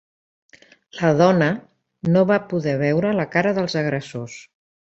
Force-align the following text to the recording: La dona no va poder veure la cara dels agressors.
La 0.99 1.11
dona 1.19 1.51
no 2.15 2.25
va 2.33 2.39
poder 2.55 2.75
veure 2.83 3.15
la 3.21 3.31
cara 3.37 3.55
dels 3.59 3.81
agressors. 3.83 4.43